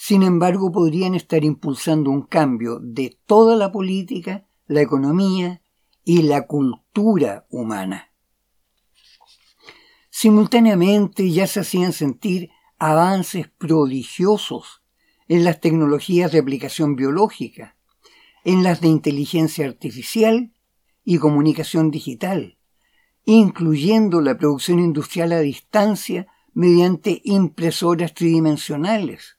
sin 0.00 0.22
embargo, 0.22 0.70
podrían 0.70 1.16
estar 1.16 1.42
impulsando 1.42 2.12
un 2.12 2.22
cambio 2.22 2.78
de 2.80 3.18
toda 3.26 3.56
la 3.56 3.72
política, 3.72 4.46
la 4.68 4.80
economía 4.80 5.60
y 6.04 6.22
la 6.22 6.46
cultura 6.46 7.46
humana. 7.50 8.12
Simultáneamente 10.08 11.28
ya 11.32 11.48
se 11.48 11.60
hacían 11.60 11.92
sentir 11.92 12.50
avances 12.78 13.48
prodigiosos 13.48 14.82
en 15.26 15.42
las 15.42 15.60
tecnologías 15.60 16.30
de 16.30 16.38
aplicación 16.38 16.94
biológica, 16.94 17.76
en 18.44 18.62
las 18.62 18.80
de 18.80 18.86
inteligencia 18.86 19.66
artificial 19.66 20.52
y 21.02 21.18
comunicación 21.18 21.90
digital, 21.90 22.56
incluyendo 23.24 24.20
la 24.20 24.38
producción 24.38 24.78
industrial 24.78 25.32
a 25.32 25.40
distancia 25.40 26.28
mediante 26.54 27.20
impresoras 27.24 28.14
tridimensionales. 28.14 29.37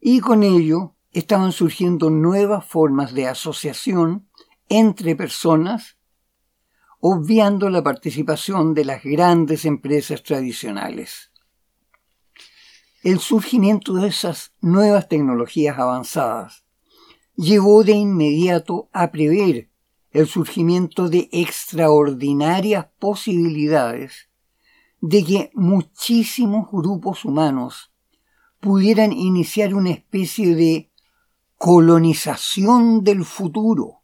Y 0.00 0.20
con 0.20 0.42
ello 0.42 0.94
estaban 1.12 1.52
surgiendo 1.52 2.10
nuevas 2.10 2.64
formas 2.64 3.14
de 3.14 3.26
asociación 3.26 4.28
entre 4.68 5.16
personas, 5.16 5.96
obviando 7.00 7.70
la 7.70 7.82
participación 7.82 8.74
de 8.74 8.84
las 8.84 9.02
grandes 9.02 9.64
empresas 9.64 10.22
tradicionales. 10.22 11.32
El 13.02 13.20
surgimiento 13.20 13.94
de 13.94 14.08
esas 14.08 14.52
nuevas 14.60 15.08
tecnologías 15.08 15.78
avanzadas 15.78 16.64
llevó 17.36 17.84
de 17.84 17.92
inmediato 17.92 18.88
a 18.92 19.12
prever 19.12 19.70
el 20.10 20.26
surgimiento 20.26 21.08
de 21.08 21.28
extraordinarias 21.30 22.86
posibilidades 22.98 24.28
de 25.00 25.24
que 25.24 25.50
muchísimos 25.54 26.70
grupos 26.70 27.24
humanos 27.24 27.92
pudieran 28.60 29.12
iniciar 29.12 29.74
una 29.74 29.90
especie 29.90 30.54
de 30.54 30.90
colonización 31.56 33.04
del 33.04 33.24
futuro, 33.24 34.02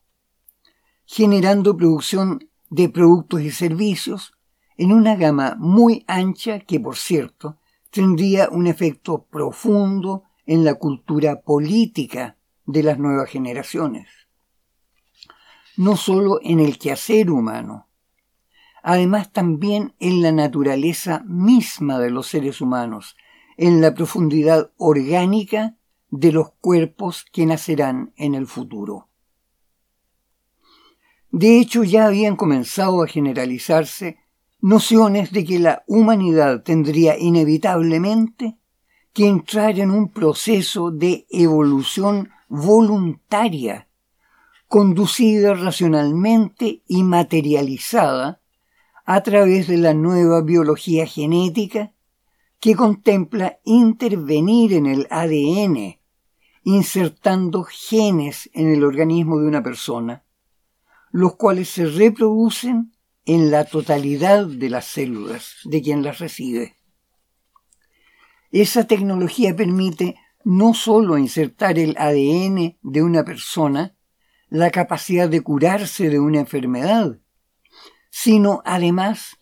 generando 1.04 1.76
producción 1.76 2.49
de 2.71 2.88
productos 2.88 3.42
y 3.42 3.50
servicios 3.50 4.32
en 4.76 4.92
una 4.92 5.16
gama 5.16 5.56
muy 5.59 6.04
ancha 6.09 6.61
que, 6.61 6.80
por 6.80 6.97
cierto, 6.97 7.59
tendría 7.90 8.49
un 8.49 8.66
efecto 8.66 9.26
profundo 9.30 10.25
en 10.47 10.64
la 10.64 10.75
cultura 10.75 11.42
política 11.42 12.38
de 12.64 12.82
las 12.82 12.99
nuevas 12.99 13.28
generaciones. 13.28 14.09
No 15.76 15.97
solo 15.97 16.38
en 16.42 16.61
el 16.61 16.78
quehacer 16.78 17.30
humano, 17.30 17.88
además 18.82 19.30
también 19.32 19.94
en 20.00 20.23
la 20.23 20.32
naturaleza 20.32 21.23
misma 21.26 21.99
de 21.99 22.11
los 22.11 22.26
seres 22.26 22.61
humanos, 22.61 23.16
en 23.56 23.80
la 23.80 23.94
profundidad 23.94 24.73
orgánica 24.76 25.76
de 26.11 26.32
los 26.32 26.52
cuerpos 26.61 27.25
que 27.32 27.47
nacerán 27.47 28.12
en 28.16 28.35
el 28.35 28.47
futuro. 28.47 29.09
De 31.30 31.59
hecho, 31.59 31.82
ya 31.82 32.06
habían 32.06 32.37
comenzado 32.37 33.02
a 33.02 33.06
generalizarse 33.06 34.18
nociones 34.61 35.32
de 35.32 35.44
que 35.44 35.59
la 35.59 35.82
humanidad 35.87 36.62
tendría 36.62 37.18
inevitablemente 37.18 38.59
que 39.14 39.26
entrar 39.26 39.78
en 39.78 39.90
un 39.90 40.09
proceso 40.09 40.90
de 40.90 41.26
evolución 41.30 42.30
voluntaria, 42.49 43.88
conducida 44.68 45.54
racionalmente 45.54 46.82
y 46.86 47.02
materializada 47.02 48.41
a 49.04 49.23
través 49.23 49.69
de 49.69 49.78
la 49.78 49.95
nueva 49.95 50.43
biología 50.43 51.06
genética 51.06 51.92
que 52.63 52.77
contempla 52.77 53.59
intervenir 53.65 54.75
en 54.75 54.87
el 54.87 55.09
ADN, 55.11 55.99
insertando 56.63 57.65
genes 57.65 58.49
en 58.55 58.73
el 58.73 58.85
organismo 58.85 59.41
de 59.41 59.49
una 59.49 59.65
persona, 59.65 60.23
los 61.11 61.35
cuales 61.35 61.71
se 61.71 61.87
reproducen 61.87 62.93
en 63.25 63.51
la 63.51 63.65
totalidad 63.65 64.47
de 64.47 64.71
las 64.71 64.85
células 64.85 65.57
de 65.65 65.83
quien 65.83 66.05
las 66.05 66.21
recibe. 66.21 66.77
Esa 68.53 68.87
tecnología 68.87 69.57
permite 69.57 70.15
no 70.45 70.73
solo 70.73 71.19
insertar 71.19 71.81
el 71.81 71.97
ADN 71.99 72.79
de 72.81 73.03
una 73.03 73.25
persona, 73.25 73.97
la 74.51 74.71
capacidad 74.71 75.29
de 75.29 75.41
curarse 75.41 76.09
de 76.09 76.21
una 76.21 76.39
enfermedad, 76.39 77.19
sino 78.09 78.63
además 78.65 79.37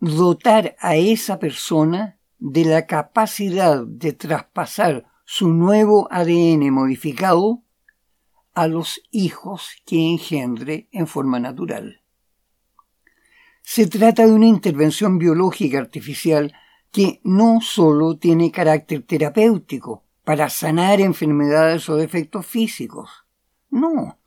dotar 0.00 0.74
a 0.80 0.96
esa 0.96 1.38
persona 1.38 2.15
de 2.38 2.64
la 2.64 2.86
capacidad 2.86 3.84
de 3.86 4.12
traspasar 4.12 5.06
su 5.24 5.48
nuevo 5.48 6.08
ADN 6.10 6.70
modificado 6.70 7.62
a 8.54 8.68
los 8.68 9.02
hijos 9.10 9.70
que 9.84 9.96
engendre 9.98 10.88
en 10.92 11.06
forma 11.06 11.38
natural. 11.38 12.02
Se 13.62 13.86
trata 13.86 14.26
de 14.26 14.32
una 14.32 14.46
intervención 14.46 15.18
biológica 15.18 15.78
artificial 15.78 16.54
que 16.92 17.20
no 17.24 17.60
solo 17.60 18.16
tiene 18.16 18.52
carácter 18.52 19.02
terapéutico 19.02 20.04
para 20.24 20.48
sanar 20.48 21.00
enfermedades 21.00 21.88
o 21.88 21.96
defectos 21.96 22.46
físicos. 22.46 23.10
No, 23.68 24.18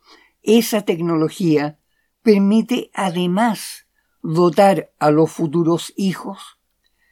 esa 0.42 0.82
tecnología 0.82 1.78
permite 2.22 2.90
además 2.94 3.86
dotar 4.22 4.92
a 4.98 5.10
los 5.10 5.32
futuros 5.32 5.92
hijos 5.96 6.59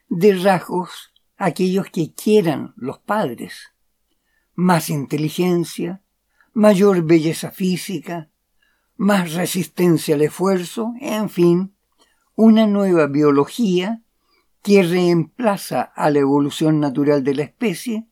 de 0.08 0.34
rasgos 0.34 1.12
aquellos 1.36 1.90
que 1.90 2.12
quieran 2.12 2.74
los 2.76 2.98
padres. 2.98 3.72
Más 4.54 4.90
inteligencia, 4.90 6.02
mayor 6.52 7.02
belleza 7.02 7.50
física, 7.50 8.30
más 8.96 9.34
resistencia 9.34 10.16
al 10.16 10.22
esfuerzo, 10.22 10.92
en 11.00 11.30
fin, 11.30 11.74
una 12.34 12.66
nueva 12.66 13.06
biología 13.06 14.02
que 14.62 14.82
reemplaza 14.82 15.82
a 15.82 16.10
la 16.10 16.18
evolución 16.18 16.80
natural 16.80 17.22
de 17.22 17.34
la 17.34 17.42
especie 17.44 18.08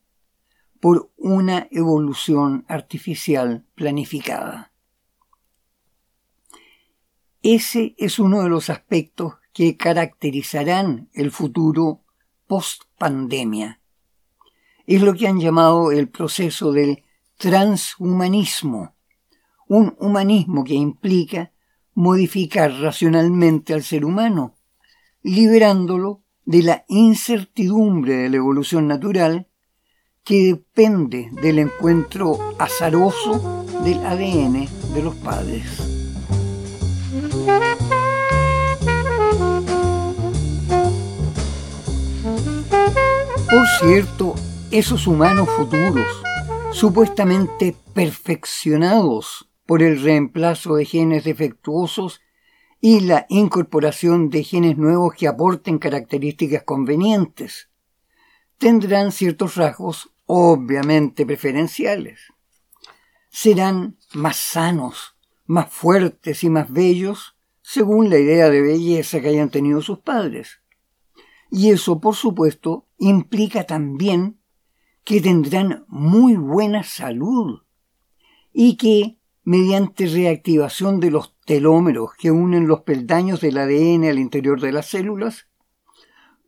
por 0.79 1.11
una 1.17 1.67
evolución 1.71 2.65
artificial 2.67 3.65
planificada. 3.75 4.71
Ese 7.41 7.95
es 7.97 8.19
uno 8.19 8.41
de 8.43 8.49
los 8.49 8.69
aspectos 8.69 9.35
que 9.57 9.75
caracterizarán 9.75 11.09
el 11.13 11.31
futuro 11.31 12.01
post-pandemia. 12.45 13.81
Es 14.85 15.01
lo 15.01 15.15
que 15.15 15.27
han 15.27 15.39
llamado 15.39 15.91
el 15.91 16.09
proceso 16.09 16.71
del 16.71 17.03
transhumanismo, 17.37 18.93
un 19.67 19.95
humanismo 19.97 20.63
que 20.63 20.75
implica 20.75 21.53
modificar 21.95 22.71
racionalmente 22.71 23.73
al 23.73 23.81
ser 23.81 24.05
humano, 24.05 24.53
liberándolo 25.23 26.21
de 26.45 26.61
la 26.61 26.85
incertidumbre 26.87 28.13
de 28.13 28.29
la 28.29 28.37
evolución 28.37 28.87
natural 28.87 29.47
que 30.23 30.53
depende 30.53 31.31
del 31.41 31.57
encuentro 31.57 32.37
azaroso 32.59 33.65
del 33.83 34.05
ADN 34.05 34.67
de 34.93 35.01
los 35.01 35.15
padres. 35.15 35.96
Por 43.49 43.65
cierto, 43.79 44.35
esos 44.71 45.07
humanos 45.07 45.47
futuros, 45.55 46.05
supuestamente 46.73 47.73
perfeccionados 47.93 49.49
por 49.65 49.81
el 49.81 50.01
reemplazo 50.01 50.75
de 50.75 50.83
genes 50.83 51.23
defectuosos 51.23 52.19
y 52.81 52.99
la 52.99 53.25
incorporación 53.29 54.29
de 54.29 54.43
genes 54.43 54.77
nuevos 54.77 55.13
que 55.13 55.29
aporten 55.29 55.79
características 55.79 56.63
convenientes. 56.63 57.69
Tendrán 58.57 59.13
ciertos 59.13 59.55
rasgos 59.55 60.11
obviamente 60.25 61.25
preferenciales. 61.25 62.19
Serán 63.29 63.97
más 64.13 64.35
sanos, 64.35 65.15
más 65.45 65.69
fuertes 65.69 66.43
y 66.43 66.49
más 66.49 66.69
bellos 66.69 67.37
según 67.61 68.09
la 68.09 68.17
idea 68.17 68.49
de 68.49 68.61
belleza 68.61 69.21
que 69.21 69.29
hayan 69.29 69.49
tenido 69.49 69.81
sus 69.81 69.99
padres. 69.99 70.59
Y 71.49 71.69
eso, 71.69 71.99
por 71.99 72.15
supuesto, 72.15 72.87
implica 72.97 73.65
también 73.65 74.39
que 75.03 75.21
tendrán 75.21 75.85
muy 75.87 76.35
buena 76.35 76.83
salud 76.83 77.61
y 78.51 78.75
que 78.75 79.17
mediante 79.43 80.07
reactivación 80.07 80.99
de 80.99 81.11
los 81.11 81.33
telómeros 81.45 82.09
que 82.17 82.31
unen 82.31 82.67
los 82.67 82.81
peldaños 82.81 83.39
del 83.39 83.57
ADN 83.57 84.03
al 84.09 84.19
interior 84.19 84.59
de 84.59 84.73
las 84.73 84.87
células, 84.87 85.47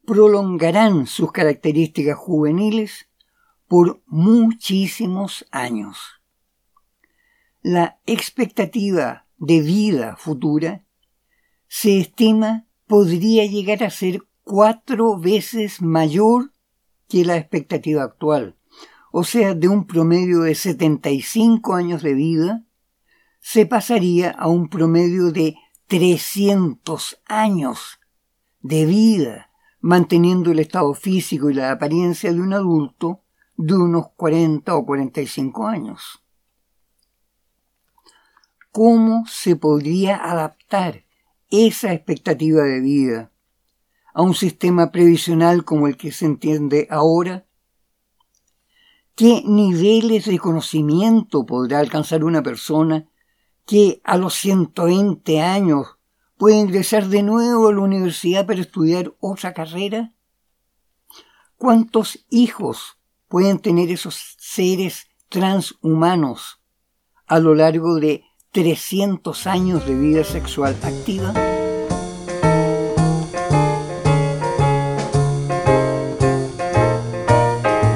prolongarán 0.06 1.08
sus 1.08 1.32
características 1.32 2.18
juveniles 2.18 3.08
por 3.68 4.02
muchísimos 4.08 5.46
años. 5.52 5.98
La 7.62 8.00
expectativa 8.06 9.28
de 9.38 9.62
vida 9.62 10.18
futura 10.18 10.84
se 11.68 12.00
estima 12.00 12.66
podría 12.88 13.46
llegar 13.46 13.84
a 13.84 13.92
ser 13.92 14.24
cuatro 14.50 15.20
veces 15.20 15.80
mayor 15.80 16.54
que 17.08 17.24
la 17.24 17.38
expectativa 17.38 18.02
actual, 18.02 18.58
o 19.12 19.24
sea, 19.24 19.54
de 19.54 19.68
un 19.68 19.86
promedio 19.86 20.40
de 20.40 20.56
75 20.56 21.76
años 21.76 22.02
de 22.02 22.16
vida, 22.16 22.66
se 23.42 23.68
pasaría 23.68 24.32
a 24.32 24.48
un 24.48 24.68
promedio 24.68 25.32
de 25.32 25.56
300 25.86 27.22
años 27.28 28.00
de 28.62 28.88
vida, 28.88 29.52
manteniendo 29.82 30.50
el 30.50 30.58
estado 30.58 30.96
físico 30.96 31.52
y 31.52 31.54
la 31.54 31.70
apariencia 31.70 32.34
de 32.34 32.42
un 32.42 32.54
adulto 32.54 33.22
de 33.56 33.76
unos 33.76 34.08
40 34.16 34.76
o 34.76 34.84
45 34.84 35.68
años. 35.68 36.24
¿Cómo 38.72 39.26
se 39.28 39.56
podría 39.56 40.16
adaptar 40.16 41.06
esa 41.52 41.94
expectativa 41.94 42.64
de 42.64 42.80
vida 42.80 43.32
a 44.14 44.22
un 44.22 44.34
sistema 44.34 44.92
previsional 44.92 45.64
como 45.64 45.88
el 45.88 45.98
que 45.98 46.12
se 46.12 46.26
entiende 46.26 46.88
ahora? 46.90 47.46
¿Qué 49.16 49.44
niveles 49.46 50.26
de 50.26 50.40
conocimiento 50.40 51.46
podrá 51.46 51.80
alcanzar 51.80 52.24
una 52.24 52.42
persona 52.42 53.10
que 53.66 54.02
a 54.06 54.18
los 54.18 54.34
120 54.36 55.42
años 55.42 55.98
puede 56.38 56.58
ingresar 56.58 57.08
de 57.08 57.22
nuevo 57.22 57.68
a 57.68 57.74
la 57.74 57.82
universidad 57.82 58.46
para 58.46 58.62
estudiar 58.62 59.14
otra 59.20 59.54
carrera? 59.54 60.14
¿Cuántos 61.58 62.26
hijos 62.30 62.98
pueden 63.28 63.60
tener 63.60 63.92
esos 63.92 64.38
seres 64.38 65.08
transhumanos 65.28 66.62
a 67.28 67.40
lo 67.40 67.54
largo 67.54 68.00
de 68.00 68.24
300 68.52 69.46
años 69.48 69.86
de 69.86 69.96
vida 69.96 70.24
sexual 70.24 70.78
activa? 70.82 71.34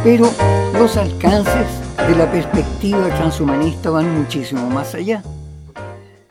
Pero 0.03 0.29
los 0.73 0.97
alcances 0.97 1.65
de 1.95 2.15
la 2.17 2.29
perspectiva 2.29 3.07
transhumanista 3.07 3.89
van 3.89 4.19
muchísimo 4.19 4.69
más 4.69 4.93
allá. 4.95 5.23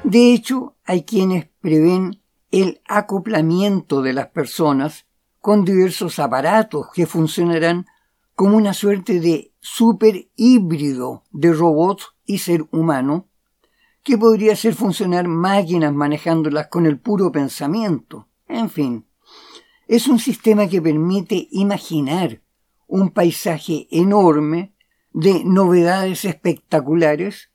De 0.04 0.34
hecho, 0.34 0.76
hay 0.84 1.04
quienes 1.04 1.48
prevén 1.62 2.20
el 2.50 2.82
acoplamiento 2.86 4.02
de 4.02 4.12
las 4.12 4.26
personas 4.26 5.06
con 5.40 5.64
diversos 5.64 6.18
aparatos 6.18 6.88
que 6.92 7.06
funcionarán 7.06 7.86
como 8.34 8.58
una 8.58 8.74
suerte 8.74 9.20
de 9.20 9.54
super 9.60 10.28
híbrido 10.36 11.24
de 11.30 11.54
robot 11.54 12.02
y 12.26 12.38
ser 12.38 12.66
humano, 12.72 13.28
que 14.02 14.18
podría 14.18 14.52
hacer 14.52 14.74
funcionar 14.74 15.28
máquinas 15.28 15.94
manejándolas 15.94 16.66
con 16.66 16.84
el 16.84 16.98
puro 16.98 17.32
pensamiento. 17.32 18.28
En 18.48 18.68
fin, 18.68 19.06
es 19.88 20.08
un 20.08 20.18
sistema 20.18 20.68
que 20.68 20.82
permite 20.82 21.48
imaginar 21.52 22.42
un 22.92 23.08
paisaje 23.08 23.88
enorme 23.90 24.74
de 25.14 25.44
novedades 25.46 26.26
espectaculares 26.26 27.50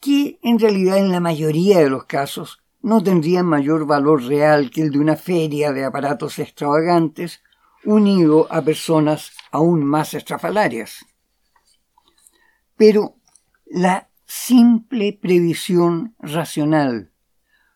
que 0.00 0.38
en 0.42 0.58
realidad 0.58 0.98
en 0.98 1.10
la 1.10 1.20
mayoría 1.20 1.78
de 1.78 1.88
los 1.88 2.04
casos 2.04 2.62
no 2.82 3.02
tendrían 3.02 3.46
mayor 3.46 3.86
valor 3.86 4.24
real 4.24 4.70
que 4.70 4.82
el 4.82 4.90
de 4.90 4.98
una 4.98 5.16
feria 5.16 5.72
de 5.72 5.86
aparatos 5.86 6.38
extravagantes 6.38 7.40
unido 7.86 8.48
a 8.50 8.60
personas 8.60 9.32
aún 9.50 9.82
más 9.82 10.12
estrafalarias. 10.12 11.06
Pero 12.76 13.16
la 13.64 14.10
simple 14.26 15.18
previsión 15.18 16.14
racional 16.18 17.12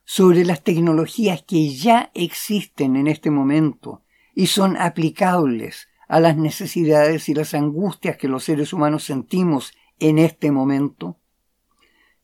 sobre 0.05 0.45
las 0.45 0.63
tecnologías 0.63 1.45
que 1.45 1.71
ya 1.71 2.11
existen 2.13 2.97
en 2.97 3.07
este 3.07 3.31
momento 3.31 4.03
y 4.35 4.49
son 4.49 4.77
aplicables 4.77 5.87
a 6.11 6.19
las 6.19 6.37
necesidades 6.37 7.29
y 7.29 7.35
las 7.35 7.55
angustias 7.55 8.17
que 8.17 8.27
los 8.27 8.43
seres 8.43 8.73
humanos 8.73 9.05
sentimos 9.05 9.73
en 10.01 10.19
este 10.19 10.51
momento, 10.51 11.21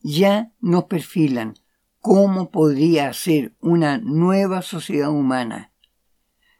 ya 0.01 0.51
nos 0.59 0.83
perfilan 0.83 1.53
cómo 2.01 2.51
podría 2.51 3.13
ser 3.13 3.55
una 3.61 3.97
nueva 3.97 4.61
sociedad 4.61 5.09
humana 5.09 5.71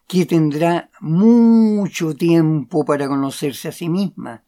que 0.07 0.25
tendrá 0.25 0.89
mucho 1.01 2.15
tiempo 2.15 2.85
para 2.85 3.09
conocerse 3.09 3.67
a 3.67 3.73
sí 3.73 3.89
misma, 3.89 4.45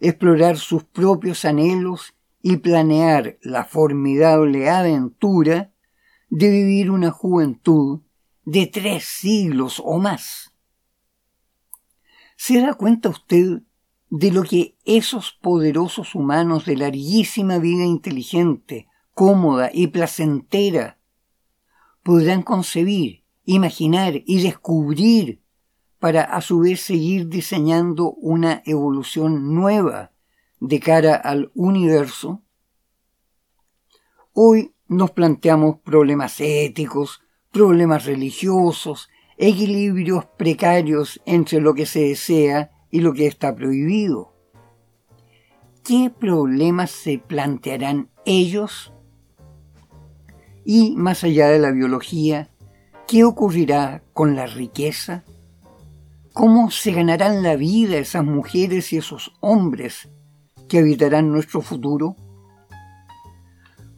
explorar 0.00 0.56
sus 0.56 0.84
propios 0.84 1.44
anhelos 1.44 2.14
y 2.40 2.56
planear 2.56 3.36
la 3.42 3.66
formidable 3.66 4.70
aventura 4.70 5.70
de 6.30 6.48
vivir 6.48 6.90
una 6.90 7.10
juventud 7.10 8.00
de 8.46 8.68
tres 8.68 9.04
siglos 9.04 9.82
o 9.84 9.98
más. 9.98 10.51
¿Se 12.44 12.60
da 12.60 12.74
cuenta 12.74 13.08
usted 13.08 13.62
de 14.10 14.32
lo 14.32 14.42
que 14.42 14.76
esos 14.84 15.30
poderosos 15.30 16.16
humanos 16.16 16.64
de 16.64 16.76
larguísima 16.76 17.58
vida 17.58 17.84
inteligente, 17.84 18.88
cómoda 19.14 19.70
y 19.72 19.86
placentera 19.86 20.98
podrán 22.02 22.42
concebir, 22.42 23.22
imaginar 23.44 24.14
y 24.26 24.42
descubrir 24.42 25.40
para 26.00 26.24
a 26.24 26.40
su 26.40 26.58
vez 26.58 26.80
seguir 26.80 27.28
diseñando 27.28 28.10
una 28.14 28.60
evolución 28.66 29.54
nueva 29.54 30.10
de 30.58 30.80
cara 30.80 31.14
al 31.14 31.52
universo? 31.54 32.42
Hoy 34.32 34.74
nos 34.88 35.12
planteamos 35.12 35.78
problemas 35.78 36.40
éticos, 36.40 37.22
problemas 37.52 38.04
religiosos, 38.04 39.10
equilibrios 39.44 40.24
precarios 40.24 41.20
entre 41.26 41.60
lo 41.60 41.74
que 41.74 41.84
se 41.84 41.98
desea 41.98 42.70
y 42.92 43.00
lo 43.00 43.12
que 43.12 43.26
está 43.26 43.52
prohibido. 43.56 44.32
¿Qué 45.82 46.12
problemas 46.16 46.92
se 46.92 47.18
plantearán 47.18 48.08
ellos? 48.24 48.92
Y 50.64 50.94
más 50.94 51.24
allá 51.24 51.48
de 51.48 51.58
la 51.58 51.72
biología, 51.72 52.50
¿qué 53.08 53.24
ocurrirá 53.24 54.04
con 54.12 54.36
la 54.36 54.46
riqueza? 54.46 55.24
¿Cómo 56.32 56.70
se 56.70 56.92
ganarán 56.92 57.42
la 57.42 57.56
vida 57.56 57.98
esas 57.98 58.24
mujeres 58.24 58.92
y 58.92 58.98
esos 58.98 59.34
hombres 59.40 60.08
que 60.68 60.78
habitarán 60.78 61.32
nuestro 61.32 61.62
futuro? 61.62 62.14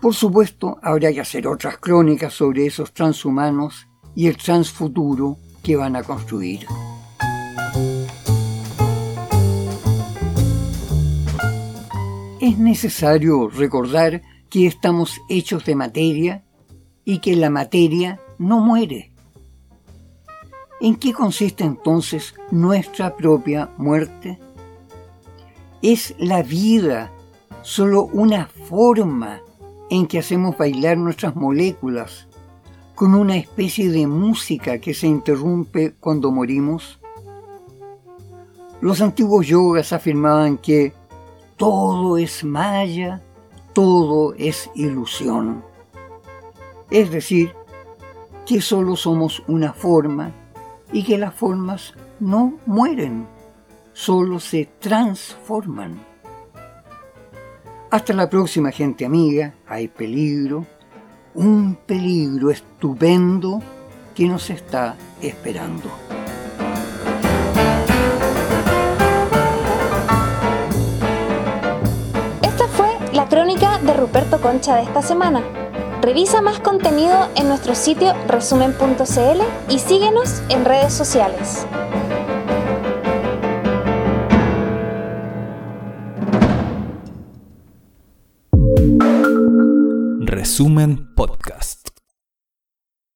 Por 0.01 0.15
supuesto, 0.15 0.79
habrá 0.81 1.13
que 1.13 1.21
hacer 1.21 1.47
otras 1.47 1.77
crónicas 1.77 2.33
sobre 2.33 2.65
esos 2.65 2.95
transhumanos 2.95 3.89
y 4.15 4.27
el 4.27 4.37
transfuturo 4.37 5.37
que 5.63 5.77
van 5.77 5.97
a 5.97 6.03
construir. 6.03 6.67
es 12.47 12.59
necesario 12.59 13.49
recordar 13.49 14.21
que 14.51 14.67
estamos 14.67 15.19
hechos 15.31 15.65
de 15.65 15.75
materia 15.75 16.45
y 17.03 17.21
que 17.21 17.37
la 17.37 17.49
materia 17.49 18.21
no 18.39 18.61
muere. 18.61 19.13
¿En 20.79 20.97
qué 20.97 21.15
consiste 21.15 21.65
entonces 21.65 22.35
nuestra 22.51 23.17
propia 23.17 23.71
muerte? 23.79 24.39
Es 25.81 26.15
la 26.19 26.43
vida 26.43 27.11
solo 27.63 28.05
una 28.13 28.47
forma 28.69 29.41
en 29.89 30.07
que 30.07 30.19
hacemos 30.19 30.59
bailar 30.59 30.99
nuestras 30.99 31.35
moléculas 31.37 32.29
con 32.95 33.15
una 33.15 33.37
especie 33.37 33.91
de 33.91 34.07
música 34.07 34.79
que 34.79 34.95
se 34.95 35.07
interrumpe 35.07 35.95
cuando 35.99 36.31
morimos? 36.31 37.01
Los 38.81 39.01
antiguos 39.01 39.47
yogas 39.47 39.93
afirmaban 39.93 40.59
que 40.59 40.93
todo 41.57 42.19
es 42.19 42.45
maya, 42.45 43.23
todo 43.73 44.35
es 44.35 44.71
ilusión. 44.75 45.65
Es 46.91 47.11
decir, 47.11 47.53
que 48.47 48.61
solo 48.61 48.95
somos 48.97 49.43
una 49.49 49.73
forma 49.73 50.33
y 50.93 51.03
que 51.03 51.19
las 51.19 51.35
formas 51.35 51.95
no 52.21 52.59
mueren, 52.67 53.27
solo 53.93 54.39
se 54.39 54.69
transforman. 54.79 55.99
Hasta 57.91 58.13
la 58.13 58.29
próxima 58.29 58.71
gente 58.71 59.05
amiga, 59.05 59.55
hay 59.67 59.89
peligro, 59.89 60.67
un 61.35 61.77
peligro 61.87 62.51
estupendo 62.51 63.61
que 64.15 64.27
nos 64.27 64.51
está 64.51 64.97
esperando. 65.21 65.91
crónica 73.29 73.79
de 73.79 73.95
Ruperto 73.95 74.41
Concha 74.41 74.77
de 74.77 74.83
esta 74.83 75.03
semana. 75.03 75.43
Revisa 76.03 76.41
más 76.41 76.61
contenido 76.61 77.29
en 77.35 77.49
nuestro 77.49 77.75
sitio 77.75 78.13
resumen.cl 78.29 79.43
y 79.69 79.79
síguenos 79.79 80.43
en 80.51 80.65
redes 80.65 80.93
sociales. 80.93 81.67
Resumen 90.55 91.11
Podcast. 91.17 91.44